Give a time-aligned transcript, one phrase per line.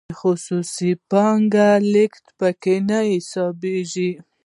[0.09, 4.11] د خصوصي پانګې لیږد پکې نه حسابیږي.